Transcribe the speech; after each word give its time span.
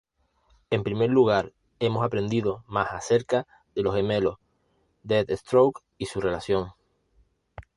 En 0.71 0.81
primer 0.83 1.11
lugar, 1.11 1.53
hemos 1.79 2.03
aprendido 2.03 2.63
más 2.65 2.91
acerca 2.91 3.45
de 3.75 3.83
los 3.83 3.93
gemelos 3.93 4.37
Deathstroke 5.03 5.83
y 5.99 6.07
su 6.07 6.19
relación. 6.19 6.71